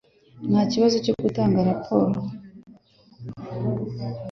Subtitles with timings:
[0.49, 2.19] Nta kibazo cyo gutanga raporo.